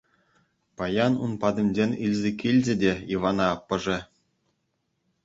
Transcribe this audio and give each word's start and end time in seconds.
Паян 0.77 1.13
ун 1.23 1.33
патӗнчен 1.41 1.91
илсе 2.05 2.31
килчӗ 2.39 2.73
те 2.81 2.93
Ивана 3.15 3.45
аппӑшӗ. 3.55 3.97